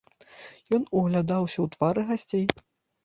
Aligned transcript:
Ён 0.77 0.87
углядаўся 1.01 1.57
ў 1.61 1.67
твары 1.75 2.01
гасцей. 2.13 2.45